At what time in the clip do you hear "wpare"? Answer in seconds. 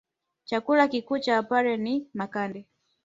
1.41-1.77